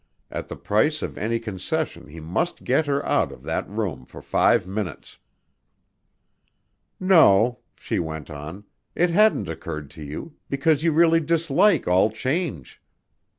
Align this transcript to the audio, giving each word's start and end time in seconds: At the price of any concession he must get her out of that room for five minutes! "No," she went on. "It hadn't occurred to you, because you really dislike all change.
At 0.31 0.47
the 0.47 0.55
price 0.55 1.03
of 1.03 1.15
any 1.15 1.37
concession 1.37 2.07
he 2.07 2.19
must 2.19 2.63
get 2.63 2.87
her 2.87 3.05
out 3.05 3.31
of 3.31 3.43
that 3.43 3.69
room 3.69 4.03
for 4.07 4.19
five 4.19 4.65
minutes! 4.65 5.19
"No," 6.99 7.59
she 7.75 7.99
went 7.99 8.31
on. 8.31 8.63
"It 8.95 9.11
hadn't 9.11 9.47
occurred 9.47 9.91
to 9.91 10.03
you, 10.03 10.33
because 10.49 10.81
you 10.83 10.91
really 10.91 11.19
dislike 11.19 11.87
all 11.87 12.09
change. 12.09 12.81